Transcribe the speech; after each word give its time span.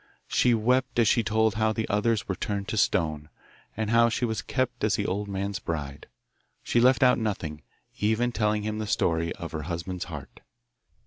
She 0.27 0.55
wept 0.55 0.97
as 0.97 1.07
she 1.07 1.21
told 1.23 1.53
how 1.53 1.73
the 1.73 1.87
others 1.87 2.27
were 2.27 2.33
turned 2.33 2.67
to 2.69 2.75
stone, 2.77 3.29
and 3.77 3.91
how 3.91 4.09
she 4.09 4.25
was 4.25 4.41
kept 4.41 4.83
as 4.83 4.95
the 4.95 5.05
old 5.05 5.27
man's 5.27 5.59
bride. 5.59 6.07
She 6.63 6.79
left 6.81 7.03
out 7.03 7.19
nothing, 7.19 7.61
even 7.99 8.31
telling 8.31 8.63
him 8.63 8.79
the 8.79 8.87
story 8.87 9.31
of 9.33 9.51
her 9.51 9.61
husband's 9.69 10.05
heart. 10.05 10.39